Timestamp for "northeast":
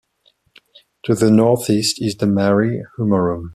1.29-1.97